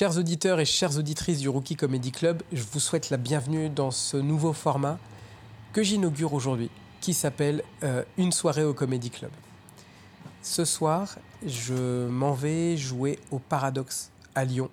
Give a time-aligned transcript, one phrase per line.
[0.00, 3.90] Chers auditeurs et chères auditrices du Rookie Comedy Club, je vous souhaite la bienvenue dans
[3.90, 4.98] ce nouveau format
[5.74, 6.70] que j'inaugure aujourd'hui,
[7.02, 9.30] qui s'appelle euh, Une soirée au Comedy Club.
[10.40, 14.70] Ce soir, je m'en vais jouer au Paradoxe à Lyon.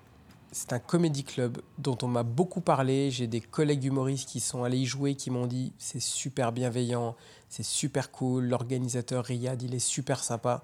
[0.54, 3.12] C'est un comédie club dont on m'a beaucoup parlé.
[3.12, 7.18] J'ai des collègues humoristes qui sont allés y jouer, qui m'ont dit c'est super bienveillant,
[7.50, 10.64] c'est super cool, l'organisateur Riyad, il est super sympa.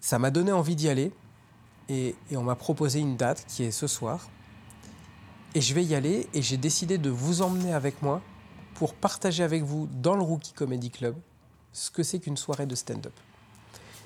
[0.00, 1.10] Ça m'a donné envie d'y aller
[1.90, 4.28] et, on m'a proposé une date qui est ce soir.
[5.54, 8.22] Et je vais y aller et j'ai décidé de vous emmener avec moi
[8.74, 11.16] pour partager avec vous dans le Rookie Comedy Club
[11.72, 13.12] ce que c'est qu'une soirée de stand-up.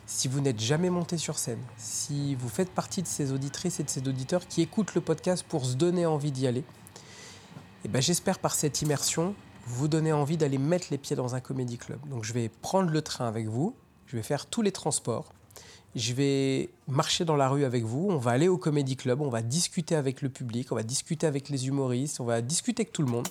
[0.06, 3.84] Si vous n'êtes jamais monté sur scène, si vous faites partie de ces auditrices et
[3.84, 6.64] de ces auditeurs qui écoutent le podcast pour se donner envie d'y aller,
[7.84, 9.34] eh ben j'espère par cette immersion
[9.66, 12.00] vous donner envie d'aller mettre les pieds dans un comédie club.
[12.08, 13.74] Donc je vais prendre le train avec vous,
[14.06, 15.33] je vais faire tous les transports,
[15.94, 19.28] je vais marcher dans la rue avec vous, on va aller au comédie club, on
[19.28, 22.92] va discuter avec le public, on va discuter avec les humoristes, on va discuter avec
[22.92, 23.28] tout le monde,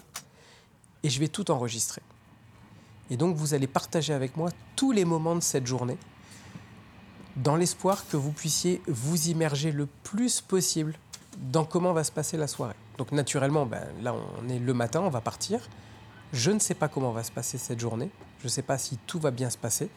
[1.04, 2.02] et je vais tout enregistrer.
[3.10, 5.98] Et donc vous allez partager avec moi tous les moments de cette journée
[7.36, 10.96] dans l'espoir que vous puissiez vous immerger le plus possible
[11.52, 12.76] dans comment va se passer la soirée.
[12.98, 15.68] Donc naturellement, ben, là on est le matin, on va partir.
[16.32, 18.10] Je ne sais pas comment va se passer cette journée.
[18.40, 19.90] Je ne sais pas si tout va bien se passer.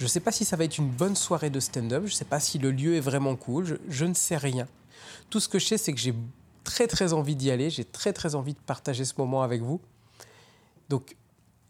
[0.00, 2.04] Je ne sais pas si ça va être une bonne soirée de stand-up.
[2.06, 3.66] Je ne sais pas si le lieu est vraiment cool.
[3.66, 4.66] Je, je ne sais rien.
[5.28, 6.14] Tout ce que je sais, c'est que j'ai
[6.64, 7.68] très très envie d'y aller.
[7.68, 9.78] J'ai très très envie de partager ce moment avec vous.
[10.88, 11.16] Donc,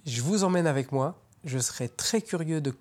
[0.06, 1.20] je vous emmène avec moi.
[1.42, 2.72] Je serai très curieux de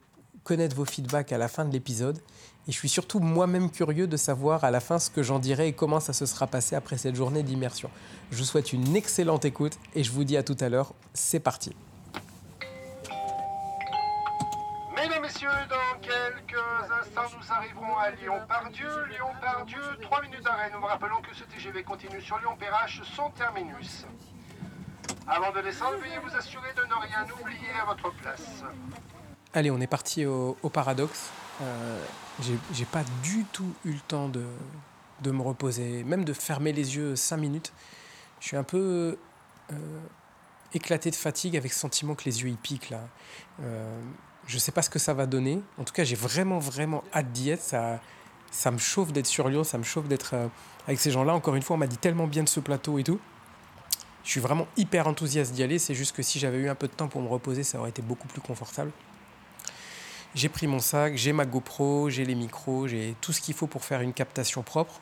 [0.43, 2.19] connaître vos feedbacks à la fin de l'épisode.
[2.67, 5.69] Et je suis surtout moi-même curieux de savoir à la fin ce que j'en dirai
[5.69, 7.89] et comment ça se sera passé après cette journée d'immersion.
[8.29, 10.93] Je vous souhaite une excellente écoute et je vous dis à tout à l'heure.
[11.15, 11.71] C'est parti.
[15.31, 16.57] Messieurs, dans quelques
[17.01, 19.05] instants, nous arriverons à Lyon-Pardieu.
[19.11, 20.71] Lyon-Pardieu, 3 minutes d'arrêt.
[20.73, 24.07] Nous vous rappelons que ce TGV continue sur Lyon-Perrache, son terminus.
[25.27, 28.63] Avant de descendre, veuillez vous assurer de ne rien oublier à votre place.
[29.53, 31.29] Allez, on est parti au, paradoxe.
[31.61, 32.03] Euh,
[32.73, 34.47] J'ai pas du tout eu le temps de,
[35.21, 37.71] de, me reposer, même de fermer les yeux 5 minutes.
[38.39, 39.19] Je suis un peu
[39.71, 39.75] euh,
[40.73, 43.01] éclaté de fatigue avec ce sentiment que les yeux y piquent là.
[43.61, 44.01] Euh,
[44.49, 45.61] je sais pas ce que ça va donner.
[45.77, 47.61] En tout cas, j'ai vraiment, vraiment hâte d'y être.
[47.61, 48.01] Ça,
[48.49, 50.47] ça me chauffe d'être sur Lyon, ça me chauffe d'être euh,
[50.87, 51.35] avec ces gens-là.
[51.35, 53.19] Encore une fois, on m'a dit tellement bien de ce plateau et tout.
[54.23, 55.77] Je suis vraiment hyper enthousiaste d'y aller.
[55.77, 57.91] C'est juste que si j'avais eu un peu de temps pour me reposer, ça aurait
[57.91, 58.91] été beaucoup plus confortable.
[60.33, 63.67] J'ai pris mon sac, j'ai ma GoPro, j'ai les micros, j'ai tout ce qu'il faut
[63.67, 64.99] pour faire une captation propre.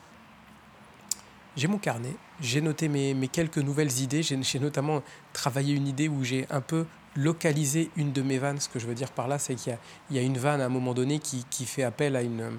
[1.56, 4.22] J'ai mon carnet, j'ai noté mes, quelques nouvelles idées.
[4.22, 6.84] J'ai notamment travaillé une idée où j'ai un peu
[7.18, 8.60] localisé une de mes vannes.
[8.60, 9.76] Ce que je veux dire par là, c'est qu'il
[10.10, 12.58] y, a une vanne à un moment donné qui, fait appel à une.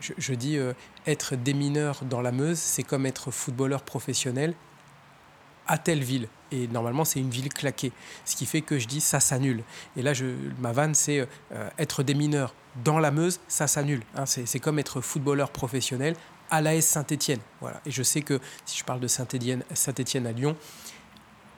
[0.00, 0.74] Je, dis euh,
[1.06, 4.54] être démineur dans la Meuse, c'est comme être footballeur professionnel
[5.66, 6.28] à telle ville.
[6.52, 7.92] Et normalement, c'est une ville claquée.
[8.24, 9.64] Ce qui fait que je dis ça s'annule.
[9.96, 10.12] Et là,
[10.60, 14.02] ma vanne, c'est euh, être des mineurs dans la Meuse, ça s'annule.
[14.14, 16.14] Hein, c'est comme être footballeur professionnel
[16.50, 17.40] à l'AS Saint-Etienne.
[17.60, 17.80] Voilà.
[17.86, 19.94] Et je sais que si je parle de Saint-Etienne Saint
[20.26, 20.56] à Lyon,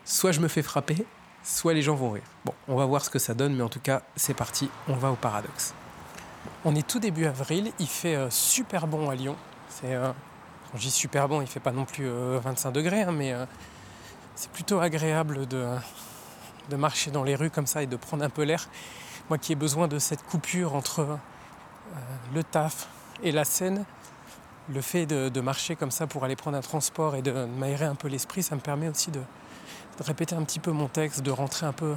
[0.04, 1.04] soit je me fais frapper,
[1.42, 2.22] soit les gens vont rire.
[2.44, 4.94] Bon, on va voir ce que ça donne, mais en tout cas, c'est parti, on
[4.94, 5.74] va au paradoxe.
[6.64, 9.36] On est tout début avril, il fait euh, super bon à Lyon.
[9.68, 10.12] C'est, euh,
[10.70, 13.34] quand je dis super bon, il fait pas non plus 25 degrés, hein, mais
[14.34, 15.66] c'est plutôt agréable de,
[16.68, 18.68] de marcher dans les rues comme ça et de prendre un peu l'air.
[19.28, 21.16] Moi qui ai besoin de cette coupure entre euh,
[22.34, 22.88] le taf
[23.22, 23.84] et la scène,
[24.72, 27.86] le fait de, de, marcher comme ça pour aller prendre un transport et de m'aérer
[27.86, 29.20] un peu l'esprit, ça me permet aussi de,
[29.98, 31.94] de, répéter un petit peu mon texte, de rentrer un peu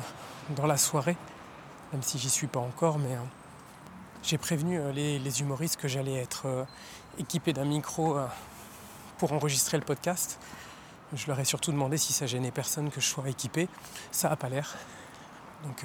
[0.55, 1.17] dans la soirée,
[1.93, 3.19] même si j'y suis pas encore, mais euh,
[4.23, 6.63] j'ai prévenu euh, les, humoristes que j'allais être euh,
[7.17, 8.17] équipé d'un micro
[9.17, 10.39] pour enregistrer le podcast.
[11.13, 13.67] Je leur ai surtout demandé si ça gênait personne que je sois équipé.
[14.11, 14.75] Ça n'a pas l'air.
[15.63, 15.83] Donc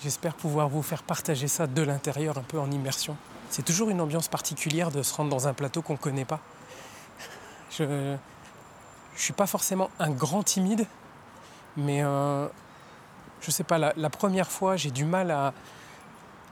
[0.00, 3.16] j'espère pouvoir vous faire partager ça de l'intérieur, un peu en immersion.
[3.50, 6.40] C'est toujours une ambiance particulière de se rendre dans un plateau qu'on ne connaît pas.
[7.70, 8.16] Je
[9.14, 10.86] ne suis pas forcément un grand timide,
[11.76, 12.46] mais euh,
[13.40, 15.52] je sais pas, la, première fois j'ai du mal à,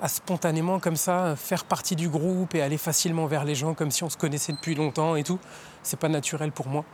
[0.09, 4.03] spontanément comme ça faire partie du groupe et aller facilement vers les gens comme si
[4.03, 5.39] on se connaissait depuis longtemps et tout.
[5.85, 6.85] C'est pas naturel pour moi.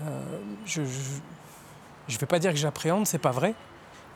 [0.00, 0.22] Euh,
[0.64, 1.00] je, je,
[2.08, 3.54] je vais pas dire que j'appréhende, c'est pas vrai.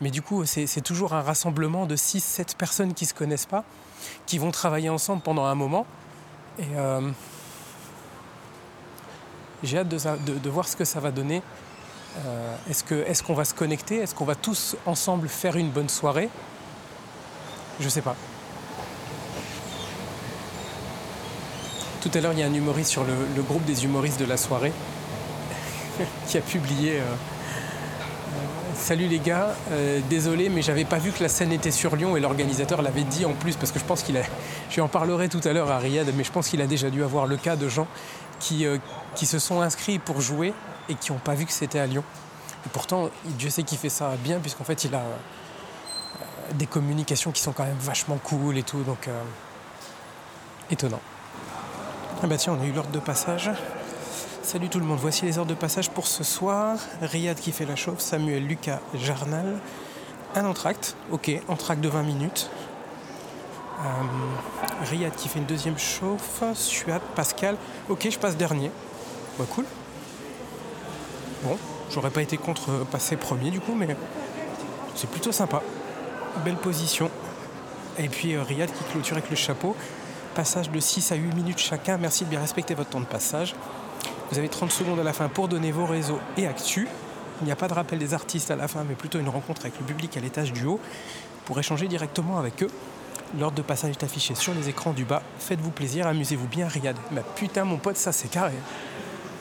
[0.01, 3.63] Mais du coup, c'est toujours un rassemblement de 6-7 personnes qui se connaissent pas,
[4.25, 5.85] qui vont travailler ensemble pendant un moment.
[6.59, 7.09] Euh,
[9.63, 11.41] j'ai hâte de, voir ce que ça va donner.
[12.25, 13.97] Euh, Est-ce qu'on va se connecter?
[13.97, 16.29] Est-ce qu'on va tous ensemble faire une bonne soirée?
[17.79, 18.15] Je sais pas.
[22.01, 24.35] Tout à l'heure, il y a un humoriste sur le, groupe des humoristes de la
[24.35, 24.73] soirée
[26.27, 27.13] qui a publié euh, euh,
[28.75, 29.55] Salut les gars,
[30.09, 33.23] désolé, mais j'avais pas vu que la scène était sur Lyon et l'organisateur l'avait dit
[33.23, 34.23] en plus parce que je pense qu'il a.
[34.69, 37.03] Je en parlerai tout à l'heure à Riyad, mais je pense qu'il a déjà dû
[37.03, 37.87] avoir le cas de gens
[38.43, 38.77] qui, euh,
[39.15, 40.53] qui se sont inscrits pour jouer
[40.89, 42.03] et qui n'ont pas vu que c'était à Lyon.
[42.65, 47.31] Et pourtant, Dieu sait qu'il fait ça bien, puisqu'en fait, il a euh, des communications
[47.31, 49.21] qui sont quand même vachement cool et tout, donc euh,
[50.69, 50.99] étonnant.
[52.21, 53.49] Ah bah tiens, on a eu l'ordre de passage.
[54.43, 56.77] Salut tout le monde, voici les ordres de passage pour ce soir.
[57.01, 59.57] Riyad qui fait la chauffe, Samuel, Lucas, Jarnal.
[60.35, 62.49] Un entracte, ok, entracte de 20 minutes.
[63.79, 67.57] Euh, Riyad qui fait une deuxième chauffe, Suad, Pascal.
[67.89, 68.71] Ok, je passe dernier.
[69.37, 69.65] Bah cool.
[71.43, 71.57] Bon,
[71.89, 73.97] j'aurais pas été contre euh, passer premier du coup, mais
[74.95, 75.61] c'est plutôt sympa.
[76.45, 77.09] Belle position.
[77.97, 79.75] Et puis euh, Riyad qui clôture avec le chapeau.
[80.35, 81.97] Passage de 6 à 8 minutes chacun.
[81.97, 83.55] Merci de bien respecter votre temps de passage.
[84.31, 86.87] Vous avez 30 secondes à la fin pour donner vos réseaux et actus.
[87.41, 89.61] Il n'y a pas de rappel des artistes à la fin, mais plutôt une rencontre
[89.61, 90.79] avec le public à l'étage du haut
[91.45, 92.69] pour échanger directement avec eux.
[93.39, 95.21] L'ordre de passage est affiché sur les écrans du bas.
[95.39, 96.95] Faites-vous plaisir, amusez-vous bien, Riyad.
[97.11, 98.53] Mais putain, mon pote, ça c'est carré.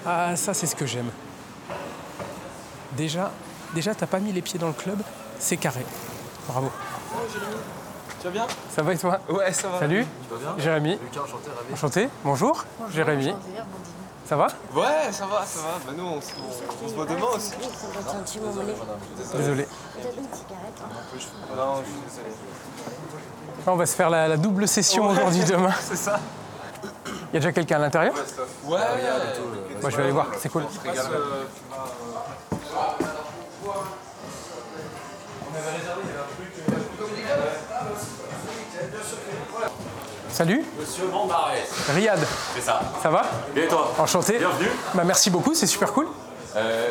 [0.06, 1.10] Ah, ça c'est ce que j'aime.
[2.96, 3.30] Déjà,
[3.74, 4.98] déjà t'as pas mis les pieds dans le club,
[5.38, 5.84] c'est carré.
[6.48, 6.70] Bravo.
[8.20, 8.46] Tu vas bien?
[8.74, 9.20] Ça va et toi?
[9.28, 9.78] Ouais, ça va.
[9.80, 10.62] Salut, Tu vas bien?
[10.64, 10.90] Jérémy.
[11.02, 11.72] Lucas, enchanté, ravi.
[11.72, 12.08] Enchanté.
[12.24, 13.34] Bonjour, Jérémy.
[14.24, 14.46] Ça va?
[14.74, 15.78] Ouais, ça va, ça va.
[15.84, 17.52] Bah nous, on, se- on- on se voit demain aussi.
[19.36, 19.64] Désolé.
[19.64, 20.80] Peut-être une cigarette.
[20.80, 20.88] hein?
[21.56, 22.30] Non, je suis désolé.
[23.66, 25.72] On va se faire la, la double session aujourd'hui demain.
[25.80, 26.18] C'est ça
[27.04, 28.14] Il y a déjà quelqu'un à l'intérieur
[28.64, 28.78] Ouais,
[29.80, 30.64] Moi je vais aller voir, c'est cool.
[30.84, 31.44] Passe, euh,
[40.30, 42.18] Salut, Monsieur Mandarès, Riyad.
[42.54, 42.80] c'est ça.
[43.02, 43.22] Ça va
[43.54, 44.38] Et toi Enchanté.
[44.38, 44.70] Bienvenue.
[44.94, 46.08] Bah, merci beaucoup, c'est super cool.
[46.56, 46.88] Euh,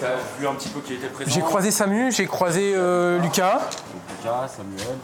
[0.00, 3.60] T'as vu un petit peu qui était présent J'ai croisé Samu, j'ai croisé euh, Lucas.
[4.18, 4.96] Lucas, Samuel.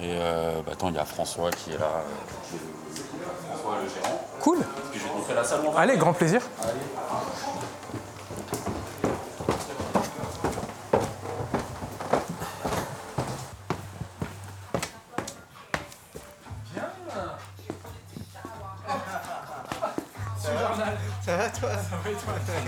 [0.00, 1.86] Et euh, bah attends, il y a François qui est là.
[1.86, 2.02] euh,
[2.48, 3.02] qui est-
[3.48, 4.20] François le gérant.
[4.40, 4.58] Cool.
[4.90, 5.80] Puis je vais te montrer la salle on va.
[5.80, 6.42] Allez, grand plaisir.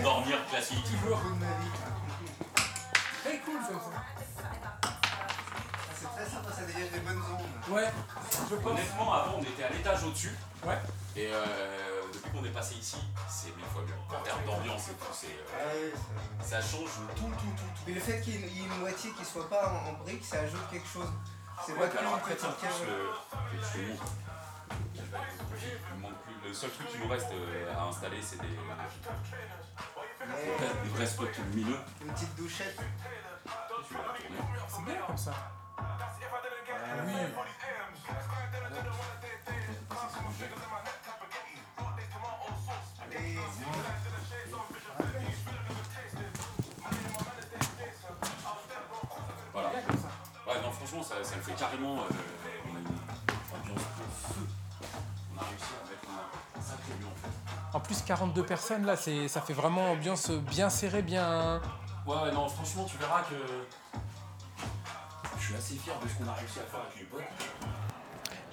[0.03, 0.85] Dormir classique.
[3.25, 4.86] Très cool ça.
[6.17, 7.75] C'est très sympa, ça dégage des bonnes ondes.
[7.77, 7.91] Ouais,
[8.51, 8.73] je pense.
[8.73, 10.35] Honnêtement, avant on était à l'étage au-dessus.
[10.65, 10.79] Ouais.
[11.15, 11.45] Et euh,
[12.13, 12.97] depuis qu'on est passé ici,
[13.29, 13.95] c'est mille fois mieux.
[14.17, 15.91] En termes d'ambiance et tout, c'est, euh,
[16.41, 17.83] Ah ça- ça change tout, tout, tout, tout.
[17.87, 19.69] Mais le fait qu'il y ait une- il y ait une moitié qui soit pas
[19.73, 21.09] en, en briques, ça ajoute quelque chose.
[21.67, 23.11] C'est Ouais, pas puis que alors une après, petite tiens, plus, le...
[23.63, 24.05] je te montre.
[24.95, 25.03] Il
[25.97, 28.49] me manque plus- Le seul truc qui nous reste euh, à installer, c'est des,
[30.83, 31.79] des vrais spots lumineux.
[32.03, 32.79] une petite douchette.
[34.69, 35.33] C'est bien comme ça.
[49.53, 49.69] Voilà.
[49.71, 51.95] Ouais, non, franchement, ça, ça le fait carrément.
[51.97, 52.05] euh,
[52.71, 54.47] on a une ambiance de feu.
[55.35, 57.77] On a réussi à mettre un, sacré lieu en fait.
[57.77, 61.61] En plus, 42 personnes là, c'est, ça fait vraiment ambiance bien serrée, bien.
[62.07, 63.35] Ouais, non, franchement, tu verras que.
[65.47, 67.23] Je suis assez fier de ce qu'on a réussi à faire avec les potes.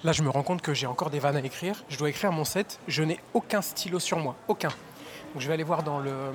[0.04, 1.82] Là, je me rends compte que j'ai encore des vannes à écrire.
[1.88, 2.78] Je dois écrire mon set.
[2.86, 4.36] Je n'ai aucun stylo sur moi.
[4.46, 4.68] Aucun.
[4.68, 6.32] Donc, je vais aller voir dans le,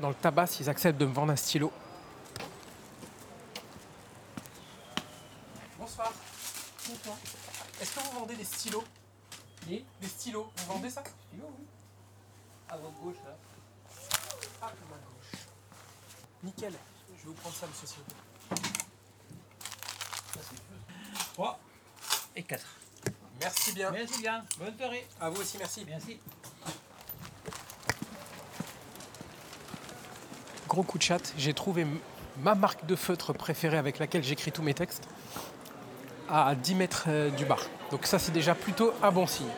[0.00, 1.70] dans le tabac s'ils acceptent de me vendre un stylo.
[5.78, 6.14] Bonsoir.
[7.78, 8.84] Est-ce que vous vendez des stylos?
[9.66, 10.50] Des stylos.
[10.56, 11.02] Vous vendez ça?
[11.02, 11.66] Stylos, oui.
[12.70, 13.36] À votre gauche, là.
[14.62, 15.42] Ah, à ma gauche.
[16.42, 16.72] Nickel.
[17.18, 18.27] Je vais vous prendre ça, monsieur s'il vous plaît.
[21.34, 21.58] 3
[22.36, 22.64] et 4.
[23.40, 23.90] Merci bien.
[23.90, 24.44] Merci bien.
[24.58, 25.06] Bonne soirée.
[25.20, 25.84] À vous aussi, merci.
[25.88, 26.18] Merci.
[30.68, 31.86] Gros coup de chat, j'ai trouvé
[32.40, 35.08] ma marque de feutre préférée avec laquelle j'écris tous mes textes
[36.28, 37.60] à 10 mètres euh, du bar.
[37.90, 39.48] Donc ça c'est déjà plutôt un bon signe.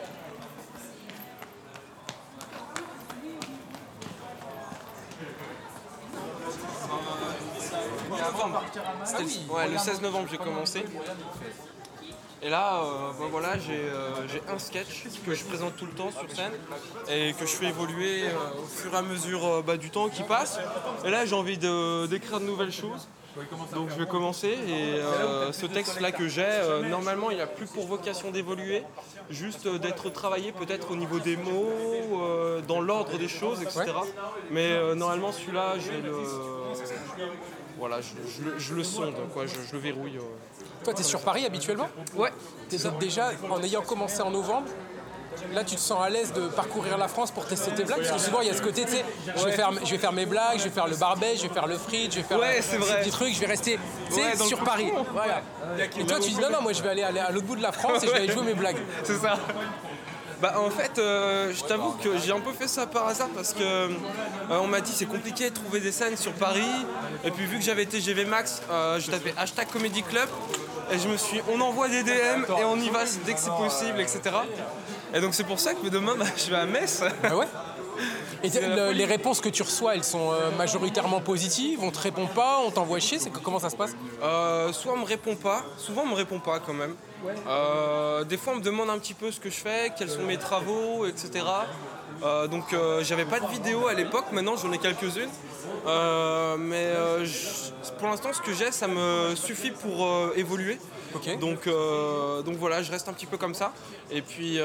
[9.53, 10.83] Ouais, le 16 novembre, j'ai commencé.
[12.43, 15.91] Et là, euh, ben voilà, j'ai euh, j'ai un sketch que je présente tout le
[15.91, 16.51] temps sur scène
[17.07, 20.09] et que je fais évoluer euh, au fur et à mesure euh, bah, du temps
[20.09, 20.59] qui passe.
[21.05, 23.07] Et là, j'ai envie de- d'écrire de nouvelles choses.
[23.75, 27.65] Donc je vais commencer et euh, ce texte-là que j'ai, euh, normalement il a plus
[27.65, 28.83] pour vocation d'évoluer,
[29.29, 31.69] juste euh, d'être travaillé peut-être au niveau des mots,
[32.23, 33.85] euh, dans l'ordre des choses, etc.
[34.49, 36.13] Mais euh, normalement celui-là, je vais le...
[37.81, 40.17] Voilà, je, je le- je le sonde, quoi, je, je le verrouille.
[40.17, 40.21] euh.
[40.83, 42.29] Toi, tu es sur Paris habituellement Ouais,
[42.69, 44.67] T'es déjà, en ayant commencé en novembre,
[45.53, 47.99] là tu te sens à l'aise de parcourir la France pour tester tes blagues?
[48.07, 49.97] Parce que souvent il y a ce côté, tu sais, je, vais faire- je vais
[49.97, 52.23] faire mes blagues, je vais faire le barbet, je vais faire le frit, je vais
[52.23, 52.99] faire Ouais, ces vrai.
[53.01, 53.79] petits trucs, je vais rester
[54.15, 54.59] Ouais, le sur.
[54.63, 54.91] Paris.
[55.11, 55.41] Voilà.
[55.97, 57.63] Et toi tu dis non, non, moi je vais aller, aller à l'autre bout de
[57.63, 58.77] la France et je vais aller jouer mes blagues.
[59.03, 59.39] c'est ça.
[60.41, 63.53] Bah en fait, euh, je t'avoue que j'ai un peu fait ça par hasard parce
[63.53, 63.89] que euh,
[64.49, 66.61] on m'a dit c'est compliqué de trouver des scènes sur Paris.
[67.23, 70.27] Et puis vu que j'avais été GV Max, euh, j'ai tapé hashtag Comedy Club
[70.91, 73.51] et je me suis on envoie des DM et on y va dès que c'est
[73.51, 74.21] possible, etc.
[75.13, 77.03] Et donc c'est pour ça que demain bah, je vais à Metz.
[77.23, 77.45] Ah ouais?
[78.43, 82.27] Et le- les réponses que tu reçois, elles sont euh, majoritairement positives, on te répond
[82.27, 83.91] pas, on t'envoie chier, comment ça se passe?
[84.23, 86.95] Euh, soit on me répond pas, souvent on me répond pas quand même.
[87.47, 90.23] Euh, des fois on me demande un petit peu ce que je fais, quels sont
[90.23, 91.45] mes travaux, etc.
[92.49, 95.29] Donc j'avais pas de vidéo à l'époque, maintenant j'en ai quelques-unes.
[96.59, 96.87] Mais
[97.99, 100.79] pour l'instant ce que j'ai ça me suffit pour évoluer.
[101.39, 101.67] Donc,
[102.45, 103.71] donc voilà, je reste un petit peu comme ça.
[104.09, 104.57] Et puis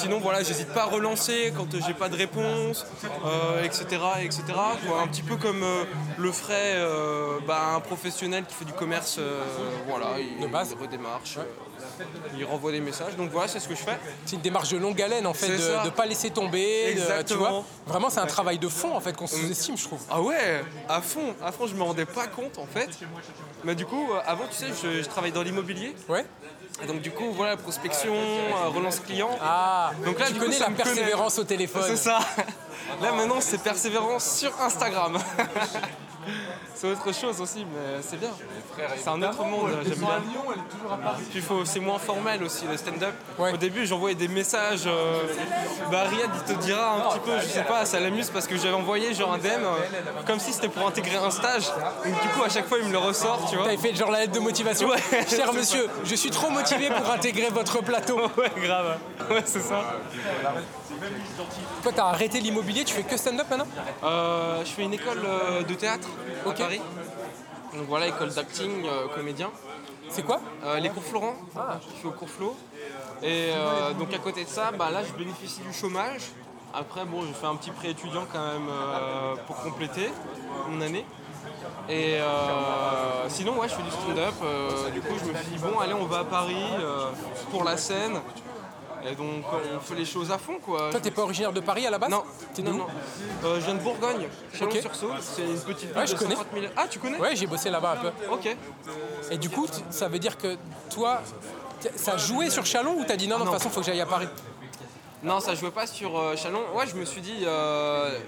[0.00, 2.86] sinon voilà, j'hésite pas à relancer quand j'ai pas de réponse,
[3.24, 3.84] euh, etc.
[4.22, 4.42] etc.
[4.86, 5.02] quoi.
[5.02, 5.84] Un petit peu comme euh,
[6.18, 9.16] le ferait euh, bah, un professionnel qui fait du commerce.
[9.18, 9.42] euh,
[9.88, 10.74] voilà, il, De base.
[10.76, 12.04] il redémarche, euh,
[12.38, 13.16] il renvoie des messages.
[13.16, 13.98] Donc voilà, c'est ce que je fais.
[14.24, 16.94] C'est une démarche de longue haleine en fait, de ne pas laisser tomber.
[16.94, 20.00] de- tu vois Vraiment, c'est un travail de fond en fait qu'on sous-estime, je trouve.
[20.10, 22.90] Ah ouais, à fond, à fond, je me rendais pas compte en fait.
[23.64, 25.94] Mais du coup, euh, avant, tu sais, je, je travaille dans l'immobilier.
[26.08, 26.24] Ouais.
[26.82, 29.30] Et donc du coup, voilà, prospection, euh, relance client.
[29.42, 30.76] Ah, Donc là, tu du connais la connaît.
[30.78, 31.82] persévérance au téléphone.
[31.86, 32.18] C'est ça.
[33.02, 35.18] Là maintenant c'est persévérance sur Instagram.
[36.74, 38.30] c'est autre chose aussi, mais c'est bien.
[38.96, 40.08] C'est un autre monde, j'aime bien.
[41.16, 43.14] Puis il faut- c'est moins formel aussi le stand-up.
[43.38, 43.52] Ouais.
[43.52, 44.84] Au début j'envoyais des messages.
[44.86, 45.22] euh,
[45.90, 48.56] bah Riyad il te dira un petit peu, je sais pas, ça l'amuse parce que
[48.56, 49.70] j'avais envoyé genre un DM euh,
[50.26, 51.66] comme si c'était pour intégrer un stage.
[52.04, 53.64] Donc du coup à chaque fois il me le ressort, tu vois.
[53.66, 54.88] T'avais fait genre la lettre de motivation.
[54.88, 58.18] Ouais, Cher monsieur, je suis trop motivé pour intégrer votre plateau.
[58.36, 58.96] Ouais grave.
[59.30, 59.82] Ouais c'est ça.
[61.82, 63.66] Toi, t'as arrêté l'immobilier, tu fais que stand-up maintenant
[64.04, 66.08] Euh, je fais une école euh, de théâtre
[66.46, 66.60] Ok.
[66.60, 66.80] à Paris.
[67.74, 69.50] Donc voilà, école d'acting, euh, comédien.
[70.08, 71.36] C'est quoi Euh, les cours Florent,
[71.92, 72.56] je suis au cours Flo.
[73.22, 76.22] Et euh, donc à côté de ça, bah, là je bénéficie du chômage.
[76.74, 80.10] Après bon, je fais un petit prêt étudiant quand même euh, pour compléter
[80.68, 81.04] mon année.
[81.88, 84.34] Et euh, sinon ouais je fais du stand-up.
[84.42, 87.10] Euh, du coup je me suis dit bon allez on va à Paris euh,
[87.50, 88.20] pour la scène.
[89.08, 89.44] Et donc
[89.76, 90.90] on fait les choses à fond quoi.
[90.90, 92.22] Toi, t'es pas originaire de Paris à la base Non,
[92.54, 92.86] T'es de non, non.
[93.44, 95.16] Euh, je viens de Bourgogne, Chalon-sur-Saône.
[95.20, 96.36] C'est une petite ville Ouais, je de connais.
[96.36, 98.10] 130 000 Ah, tu connais Ouais, j'ai bossé là-bas un peu.
[98.32, 98.56] Ok.
[99.30, 100.56] Et du coup, ça veut dire que
[100.90, 101.22] toi,
[101.96, 104.00] ça jouait sur Chalon ou t'as dit non, non, de toute façon, faut que j'aille
[104.00, 104.28] à Paris?
[105.22, 106.62] Non, ça jouait pas sur euh, Chalon.
[106.74, 108.18] Ouais, je me suis dit, euh,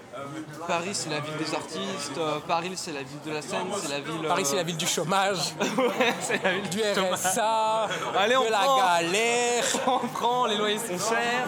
[0.68, 3.88] Paris c'est la ville des artistes, euh, Paris c'est la ville de la scène, c'est
[3.90, 4.28] la ville.
[4.28, 8.50] Paris, c'est la ville du chômage, ouais, c'est la ville du RSA, Allez, on de
[8.50, 9.64] la galère.
[9.87, 11.46] on prend, les loyers sont chers.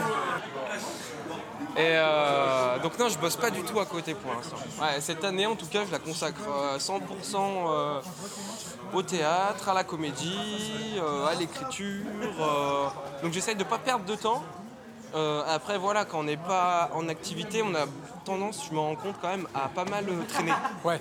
[1.76, 4.56] Et euh, donc non, je bosse pas du tout à côté pour l'instant.
[4.80, 7.00] Ouais, cette année en tout cas, je la consacre euh, 100%
[7.36, 8.00] euh,
[8.92, 12.06] au théâtre, à la comédie, à l'écriture.
[13.22, 14.42] donc j'essaye de pas perdre de temps.
[15.14, 17.86] Euh, après voilà, quand on n'est pas en activité, on a
[18.24, 20.52] tendance, je me rends compte quand même, à pas mal euh, traîner.
[20.84, 21.00] Ouais,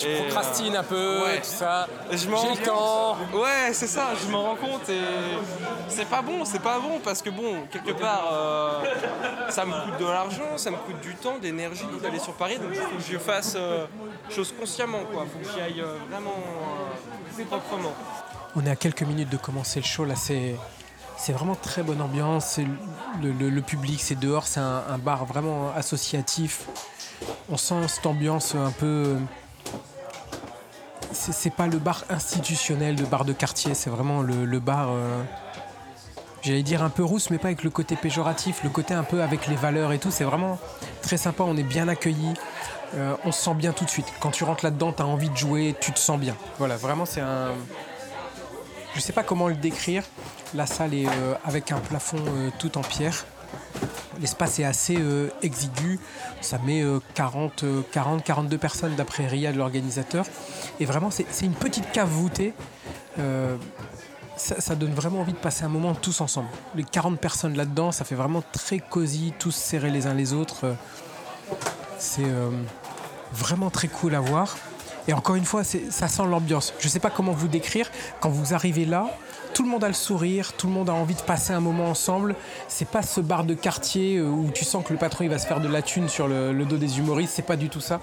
[0.00, 1.38] Et, euh, procrastine un peu, ouais.
[1.38, 1.86] tout ça.
[2.10, 3.16] et je m'en J'ai rends le temps.
[3.32, 3.40] compte.
[3.42, 5.00] Ouais, c'est ça, je m'en rends compte et
[5.88, 8.82] c'est pas bon, c'est pas bon parce que bon, quelque part, euh,
[9.50, 12.70] ça me coûte de l'argent, ça me coûte du temps, d'énergie d'aller sur Paris, donc
[12.72, 13.86] il faut que je fasse euh,
[14.30, 15.26] chose consciemment, quoi.
[15.32, 16.34] Faut que j'y aille euh, vraiment
[17.38, 17.92] euh, proprement.
[18.56, 20.56] On est à quelques minutes de commencer le show là, c'est
[21.18, 22.60] c'est vraiment très bonne ambiance.
[23.22, 26.66] Le, public, c'est dehors, c'est un, bar vraiment associatif.
[27.50, 29.16] On sent cette ambiance un peu.
[31.12, 34.90] C'est pas le bar institutionnel, le bar de quartier, c'est vraiment le, bar.
[34.90, 35.22] euh,
[36.42, 39.22] J'allais dire un peu rousse, mais pas avec le côté péjoratif, le côté un peu
[39.22, 40.12] avec les valeurs et tout.
[40.12, 40.58] C'est vraiment
[41.02, 42.34] très sympa, on est bien accueillis.
[42.94, 44.06] Euh, on se sent bien tout de suite.
[44.20, 46.36] Quand tu rentres là-dedans, tu as envie de jouer, tu te sens bien.
[46.58, 47.52] Voilà, vraiment, c'est un.
[48.94, 50.04] Je sais pas comment le décrire.
[50.54, 53.24] La salle est euh, avec un plafond euh, tout en pierre.
[54.20, 56.00] L'espace est assez euh, exigu.
[56.40, 60.26] Ça met euh, 40, euh, 40, 42 personnes d'après Riyad, l'organisateur.
[60.80, 62.52] Et vraiment, c'est une petite cave voûtée.
[64.36, 66.48] Ça, ça donne vraiment envie de passer un moment tous ensemble.
[66.76, 70.76] Les 40 personnes là-dedans, ça fait vraiment très cosy, tous serrés les uns les autres.
[71.98, 72.30] C'est
[73.32, 74.56] vraiment très cool à voir.
[75.08, 76.74] Et encore une fois, ça sent l'ambiance.
[76.78, 77.90] Je ne sais pas comment vous décrire.
[78.20, 79.06] Quand vous arrivez là,
[79.54, 81.86] tout le monde a le sourire, tout le monde a envie de passer un moment
[81.86, 82.36] ensemble.
[82.68, 85.38] C'est pas ce bar de quartier euh, où tu sens que le patron il va
[85.38, 87.32] se faire de la thune sur le, le dos des humoristes.
[87.34, 88.00] C'est pas du tout ça.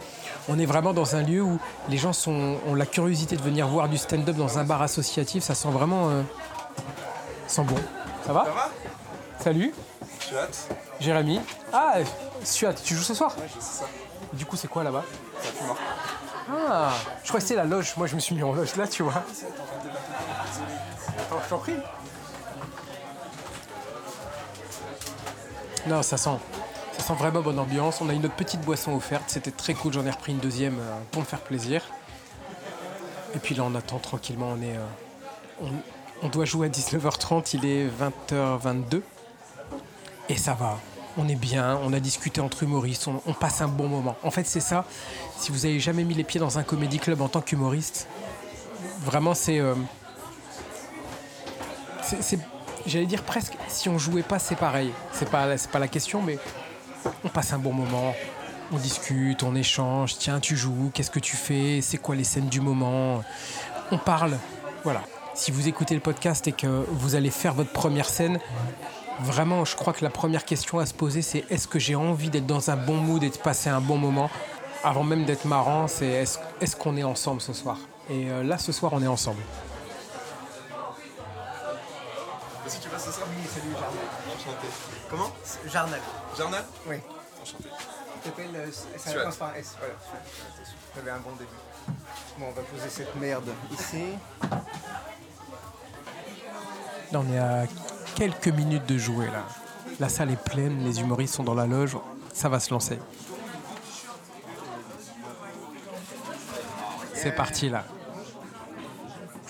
[0.49, 1.59] On est vraiment dans un lieu où
[1.89, 5.43] les gens sont, ont la curiosité de venir voir du stand-up dans un bar associatif.
[5.43, 6.09] Ça sent vraiment.
[6.09, 6.23] euh,
[7.47, 7.75] sent bon.
[8.25, 8.45] Ça va?
[8.45, 8.71] Ça va?
[9.43, 9.73] Salut,
[10.35, 10.69] hâte.
[10.99, 11.39] Jérémy.
[11.71, 11.97] Ah,
[12.43, 13.35] Suat, tu joues ce soir?
[13.37, 13.85] Ouais, je sais ça.
[14.33, 15.03] Du coup, c'est quoi là-bas?
[16.49, 17.93] Ah, je crois que c'est la loge.
[17.97, 19.13] Moi, je me suis mis en loge là, tu vois.
[21.17, 21.73] Attends, je t'en prie.
[25.87, 26.37] Non, ça sent,
[26.97, 28.01] ça sent vraiment bonne ambiance.
[28.01, 29.25] On a une autre petite boisson offerte.
[29.27, 29.93] C'était très cool.
[29.93, 31.81] J'en ai repris une deuxième euh, pour me faire plaisir.
[33.35, 34.53] Et puis là, on attend tranquillement.
[34.57, 35.67] On est, euh, on,
[36.23, 37.55] on doit jouer à 19h30.
[37.55, 39.01] Il est 20h22.
[40.29, 40.77] Et ça va.
[41.17, 44.17] On est bien, on a discuté entre humoristes, on, passe un bon moment.
[44.23, 44.83] En fait, c'est ça.
[45.37, 48.07] Si vous avez jamais mis les pieds dans un comédie club en tant qu'humoriste,
[49.05, 49.59] vraiment, c'est.
[49.59, 49.75] euh,
[52.01, 52.39] c'est- c'est-
[52.85, 54.91] J'allais dire presque, si on jouait pas, c'est pareil.
[55.11, 56.37] C'est pas, c'est pas la question, mais
[57.23, 58.13] on passe un bon moment.
[58.71, 60.17] On discute, on échange.
[60.19, 61.79] Tiens, tu joues, qu'est-ce que tu fais?
[61.81, 63.23] C'est quoi les scènes du moment?
[63.91, 64.37] On parle.
[64.83, 65.01] Voilà.
[65.33, 68.39] Si vous écoutez le podcast et que vous allez faire votre première scène,
[69.21, 72.29] Vraiment, je crois que la première question à se poser, c'est est-ce que j'ai envie
[72.29, 74.29] d'être dans un bon mood et de passer un bon moment
[74.83, 77.77] Avant même d'être marrant, c'est est-ce est-ce qu'on est ensemble ce soir?
[78.09, 79.41] Et euh, là, ce soir, on est ensemble.
[82.65, 84.05] Que tu passes ça Oui, salut Jarnal.
[84.35, 84.67] Enchanté.
[85.09, 85.31] Comment?
[85.71, 85.99] Jarnal.
[86.37, 86.95] Jarnal Oui.
[87.41, 87.63] Enchanté.
[88.23, 88.55] Tu t'appelles.
[88.55, 89.19] euh, ça Suat.
[89.21, 89.75] commence par un S.
[89.79, 89.93] Voilà.
[90.95, 91.49] J'avais un bon début.
[92.37, 94.03] Bon, on va poser cette merde ici.
[97.11, 97.65] Là, on est à
[98.15, 99.43] quelques minutes de jouer là.
[99.99, 101.97] La salle est pleine, les humoristes sont dans la loge.
[102.33, 102.99] Ça va se lancer.
[107.13, 107.83] C'est parti là.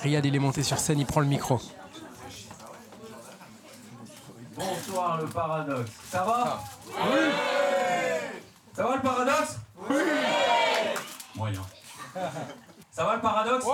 [0.02, 1.60] Riyad, il est monté sur scène, il prend le micro.
[4.56, 5.92] Bonsoir le paradoxe.
[6.10, 6.64] Ça va
[6.98, 7.20] Oui
[8.74, 9.58] Ça va le paradoxe?
[9.90, 9.96] Oui
[11.36, 11.62] Moyen.
[12.92, 13.66] Ça va le paradoxe?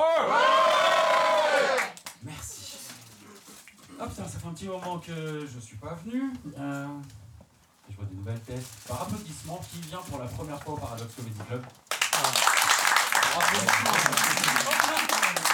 [4.01, 6.33] Hop, ça, ça fait un petit moment que je suis pas venu.
[6.57, 6.87] Euh,
[7.87, 8.65] je vois des nouvelles têtes.
[8.87, 11.63] Par applaudissement, qui vient pour la première fois au Paradoxe Comedy Club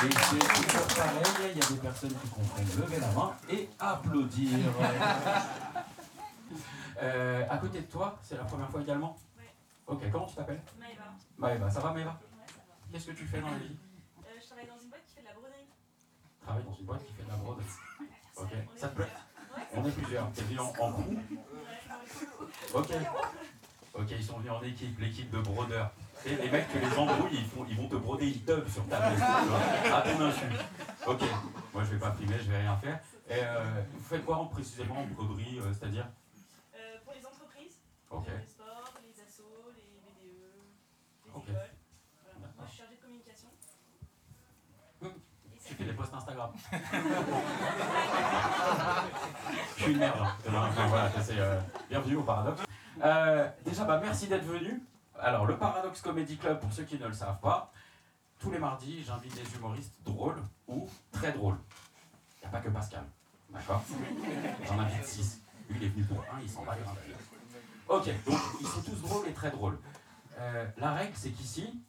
[0.02, 3.70] Et c'est toujours pareil, il y a des personnes qui comprennent lever la main et
[3.80, 4.60] applaudir.
[7.00, 9.16] Euh, à côté de toi, c'est la première fois également
[9.86, 10.64] Ok, comment tu t'appelles?
[10.80, 11.14] Maëva.
[11.38, 12.20] Maëva, ça va Maëva
[12.92, 13.78] Qu'est-ce que tu fais dans la vie?
[14.18, 15.68] Euh, je travaille dans une boîte qui fait de la broderie.
[16.42, 17.66] Travaille dans une boîte qui fait de la broderie.
[18.40, 19.08] Ok, ça te plaît
[19.76, 20.32] On est plusieurs.
[20.34, 20.92] T'es venu en, en
[22.74, 22.92] Ok.
[23.94, 25.92] Ok, ils sont venus en équipe, l'équipe de brodeurs.
[26.26, 28.86] Et les mecs, que les embrouilles, ils, font, ils vont te broder, ils teubent sur
[28.88, 30.46] ta tu vois, à ton insu.
[31.08, 31.22] Ok,
[31.74, 33.00] moi je vais pas primer, je vais rien faire.
[33.30, 36.08] Et euh, vous faites quoi en- précisément en broderie, euh, c'est-à-dire
[36.76, 37.78] Euh, pour les entreprises,
[38.12, 38.28] Ok.
[38.28, 40.52] les sports, les assos, les BDE,
[41.26, 41.44] les Ok.
[41.50, 41.56] écoles.
[42.36, 42.54] Voilà.
[42.58, 43.50] Moi, je suis chargée de communication.
[45.02, 45.14] Hum.
[45.88, 46.50] Des posts Instagram.
[49.78, 50.18] Je suis une merde.
[50.20, 50.36] hein.
[50.90, 52.64] Voilà, c'est, euh, bienvenue au Paradoxe.
[53.02, 54.82] Euh, déjà, bah, merci d'être venu.
[55.18, 57.72] Alors, le Paradoxe Comedy Club, pour ceux qui ne le savent pas,
[58.40, 61.58] tous les mardis, j'invite des humoristes drôles ou très drôles.
[62.42, 63.04] Il n'y a pas que Pascal.
[63.50, 63.82] D'accord?
[64.68, 65.42] J'en invite 6.
[65.70, 66.76] Lui, il est venu pour un, il s'en va.
[67.88, 69.80] Ok, donc ils sont tous drôles et très drôles.
[70.38, 71.82] Euh, la règle, c'est qu'ici,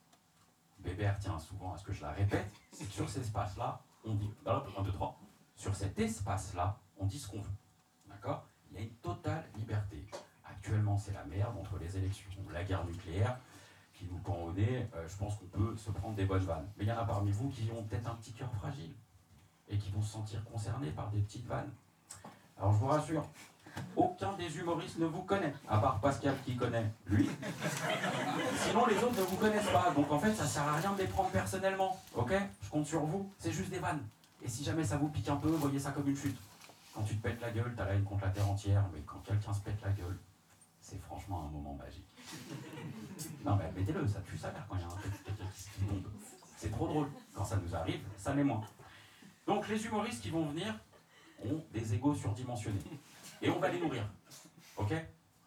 [0.78, 4.14] Bébert tient souvent à ce que je la répète, c'est que sur cet espace-là, on
[4.14, 5.20] dit, dans 1, 2, 3,
[5.54, 7.50] sur cet espace-là, on dit ce qu'on veut.
[8.08, 8.46] D'accord?
[8.70, 10.06] Il y a une totale liberté.
[10.44, 13.38] Actuellement, c'est la merde entre les élections, la guerre nucléaire,
[13.92, 14.88] qui nous pend au nez.
[14.94, 16.68] Euh, je pense qu'on peut se prendre des bonnes vannes.
[16.76, 18.94] Mais il y en a parmi vous qui ont peut-être un petit cœur fragile
[19.68, 21.70] et qui vont se sentir concernés par des petites vannes.
[22.56, 23.24] Alors je vous rassure,
[23.96, 27.28] aucun des humoristes ne vous connaît, à part Pascal qui connaît lui.
[28.66, 29.90] Sinon, les autres ne vous connaissent pas.
[29.94, 32.00] Donc, en fait, ça sert à rien de les prendre personnellement.
[32.14, 32.32] Ok?
[32.62, 33.30] Je compte sur vous.
[33.38, 34.04] C'est juste des vannes.
[34.42, 36.38] Et si jamais ça vous pique un peu, voyez ça comme une chute.
[36.94, 38.84] Quand tu te pètes la gueule, t'as la haine contre la terre entière.
[38.92, 40.18] Mais quand quelqu'un se pète la gueule,
[40.80, 42.04] c'est franchement un moment magique.
[43.44, 46.02] Non, mais mettez-le, ça tue sa mère quand il y a un truc qui tombe.
[46.56, 47.08] C'est trop drôle.
[47.34, 48.62] Quand ça nous arrive, ça l'est moins.
[49.46, 50.74] Donc, les humoristes qui vont venir
[51.44, 52.82] ont des égaux surdimensionnés.
[53.42, 54.02] Et on va les nourrir.
[54.76, 54.92] OK?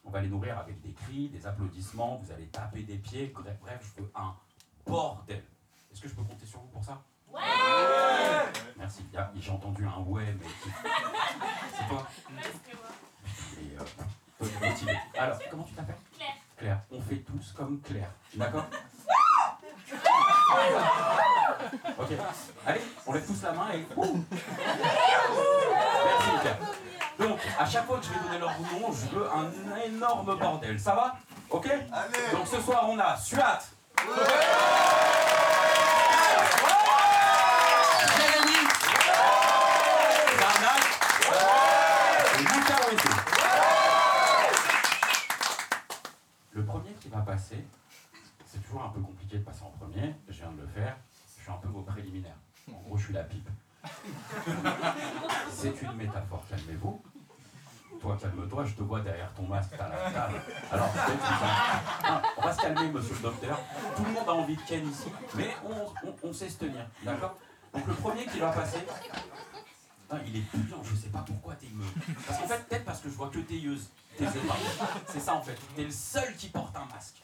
[0.04, 3.34] On va les nourrir avec des cris, des applaudissements, vous allez taper des pieds.
[3.62, 4.34] Bref, je veux un
[4.86, 5.44] bordel.
[5.92, 7.02] Est-ce que je peux compter sur vous pour ça?
[7.32, 7.40] Ouais,
[8.78, 9.04] Merci.
[9.16, 10.48] Ah, j'ai entendu un ouais, mais.
[11.78, 12.08] C'est toi
[13.62, 13.84] Et, euh,
[14.38, 14.48] toi,
[15.18, 15.96] Alors, comment tu t'appelles?
[16.18, 16.34] Claire.
[16.58, 16.82] Claire.
[16.92, 18.12] On fait tous comme Claire.
[18.36, 18.66] D'accord?
[21.98, 22.10] Ok.
[22.66, 23.86] Allez, on lève tous la main et.
[27.58, 29.52] À chaque fois que je vais donner leur nom, je veux un
[29.86, 30.80] énorme bordel.
[30.80, 31.16] Ça va
[31.50, 31.68] Ok
[32.32, 33.60] Donc ce soir, on a Suat.
[46.54, 47.66] Le premier qui va passer,
[48.46, 50.16] c'est toujours un peu compliqué de passer en premier.
[50.28, 50.96] Je viens de le faire.
[51.38, 52.38] Je suis un peu vos préliminaires.
[52.70, 53.50] En gros, je suis la pipe.
[55.50, 57.02] C'est une métaphore, calmez-vous.
[58.02, 60.42] Toi, calme-toi, je te vois derrière ton masque, t'as la table.
[60.72, 60.90] Alors,
[62.04, 63.60] Ah, on va se calmer, monsieur le docteur.
[63.96, 65.56] Tout le monde a envie de Ken ici, mais
[66.24, 67.38] on, sait se tenir, d'accord?
[67.74, 68.80] Donc, le premier qui va passer.
[68.80, 71.86] Putain, il est bouillant, je sais pas pourquoi t'es me.
[72.28, 73.78] Parce qu'en fait, peut-être parce que je vois que tes yeux.
[74.18, 74.26] tes.
[75.08, 75.58] C'est ça en fait.
[75.76, 77.22] T'es le seul qui porte un masque.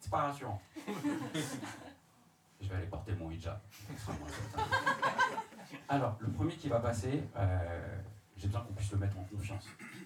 [0.00, 0.60] C'est pas rassurant.
[2.60, 3.58] Je vais aller porter mon hijab.
[5.88, 7.98] Alors, le premier qui va passer, euh,
[8.36, 9.64] j'ai besoin qu'on puisse le mettre en confiance.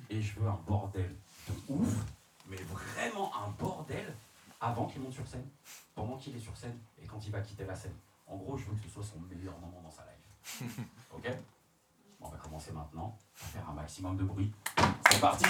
[0.08, 1.14] Et je veux un bordel
[1.48, 1.94] de ouf,
[2.48, 4.14] mais vraiment un bordel
[4.60, 5.46] avant qu'il monte sur scène,
[5.94, 7.94] pendant qu'il est sur scène et quand il va quitter la scène.
[8.26, 10.70] En gros, je veux que ce soit son meilleur moment dans sa live.
[11.12, 11.24] Ok?
[12.20, 14.52] Bon, On va commencer maintenant à faire un maximum de bruit.
[15.10, 15.44] C'est parti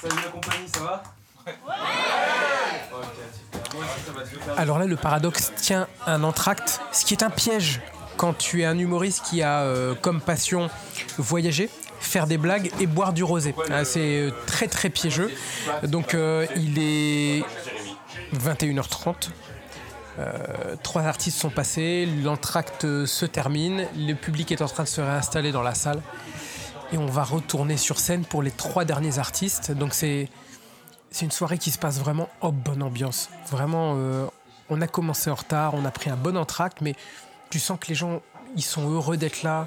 [0.00, 1.02] Salut la compagnie, ça va
[1.44, 1.54] Ouais
[2.92, 3.74] Ok, super.
[3.74, 4.57] Moi aussi, ça va super.
[4.68, 7.80] Alors là, le paradoxe tient un entracte, ce qui est un piège
[8.18, 10.68] quand tu es un humoriste qui a euh, comme passion
[11.16, 13.54] voyager, faire des blagues et boire du rosé.
[13.70, 15.30] Ah, c'est euh, très très piégeux.
[15.84, 17.44] Donc euh, il est
[18.36, 19.30] 21h30.
[20.18, 25.00] Euh, trois artistes sont passés, l'entracte se termine, le public est en train de se
[25.00, 26.02] réinstaller dans la salle
[26.92, 29.72] et on va retourner sur scène pour les trois derniers artistes.
[29.72, 30.28] Donc c'est
[31.22, 33.30] une soirée qui se passe vraiment en bonne ambiance.
[33.50, 33.96] Vraiment,
[34.70, 36.94] on a commencé en retard, on a pris un bon entracte, mais
[37.50, 38.20] tu sens que les gens,
[38.56, 39.66] ils sont heureux d'être là.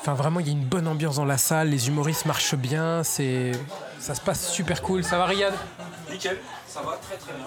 [0.00, 3.02] Enfin, vraiment, il y a une bonne ambiance dans la salle, les humoristes marchent bien,
[3.02, 3.52] c'est,
[3.98, 5.02] ça se passe super cool.
[5.04, 5.54] Ça va, Riyad?
[6.10, 7.46] Nickel, ça va très très bien.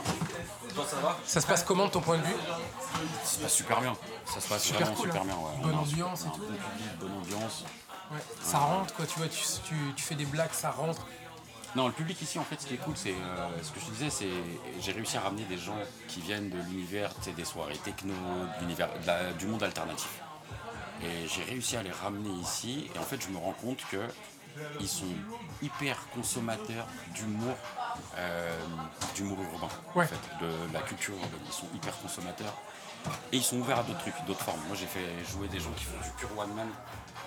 [0.75, 1.17] Toi, ça va?
[1.25, 2.36] Ça se passe comment de ton point de vue?
[3.23, 3.93] Ça se passe super bien.
[4.25, 5.25] Ça se passe Super vraiment cool, super hein.
[5.25, 5.36] bien.
[5.36, 5.63] Ouais.
[5.63, 6.39] Bonne ambiance et tout.
[6.39, 7.63] bon public, bonne ambiance.
[8.12, 11.06] Ouais, Ça rentre, quoi, tu vois, tu, tu, tu fais des blagues, ça rentre.
[11.76, 13.86] Non, le public ici, en fait, ce qui est cool, c'est euh, ce que je
[13.86, 14.30] te disais, c'est
[14.82, 15.78] j'ai réussi à ramener des gens
[16.10, 18.14] qui viennent de l'univers, des soirées techno,
[18.62, 20.10] de la- du monde alternatif.
[21.04, 24.02] Et j'ai réussi à les ramener ici, et en fait, je me rends compte que
[24.82, 25.06] ils sont
[25.62, 27.56] hyper consommateurs d'humour,
[28.18, 28.58] euh,
[29.16, 30.04] d'humour urbain, Ouais.
[30.04, 31.40] en fait, de la culture urbaine.
[31.48, 32.54] Ils sont hyper consommateurs.
[33.32, 34.60] Et ils sont ouverts à d'autres trucs, d'autres formes.
[34.68, 36.68] Moi, j'ai fait jouer des gens qui font du pure one man,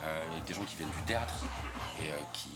[0.04, 1.34] euh, des gens qui viennent du théâtre
[2.02, 2.50] et euh, qui,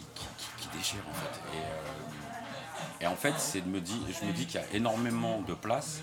[0.76, 1.40] déchirent en fait.
[1.56, 4.66] Et, euh, et en fait, c'est de me dire, je me dis qu'il y a
[4.74, 6.00] énormément de place